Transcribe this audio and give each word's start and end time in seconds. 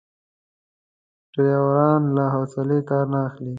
ډریوران 1.33 2.01
له 2.15 2.23
حوصلې 2.33 2.79
کار 2.89 3.05
نه 3.11 3.19
اخلي. 3.27 3.49